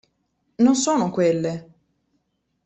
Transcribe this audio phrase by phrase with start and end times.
[0.57, 1.73] Non sono quelle!